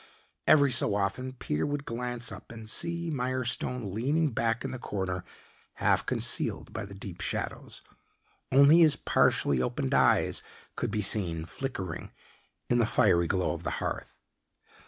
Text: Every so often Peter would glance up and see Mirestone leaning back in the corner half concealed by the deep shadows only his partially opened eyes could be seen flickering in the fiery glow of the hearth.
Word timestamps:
Every 0.47 0.71
so 0.71 0.95
often 0.95 1.33
Peter 1.33 1.63
would 1.63 1.85
glance 1.85 2.31
up 2.31 2.51
and 2.51 2.67
see 2.67 3.11
Mirestone 3.11 3.93
leaning 3.93 4.31
back 4.31 4.65
in 4.65 4.71
the 4.71 4.79
corner 4.79 5.23
half 5.73 6.07
concealed 6.07 6.73
by 6.73 6.85
the 6.85 6.95
deep 6.95 7.21
shadows 7.21 7.83
only 8.51 8.79
his 8.79 8.95
partially 8.95 9.61
opened 9.61 9.93
eyes 9.93 10.41
could 10.75 10.89
be 10.89 11.03
seen 11.03 11.45
flickering 11.45 12.09
in 12.67 12.79
the 12.79 12.87
fiery 12.87 13.27
glow 13.27 13.53
of 13.53 13.61
the 13.61 13.69
hearth. 13.77 14.17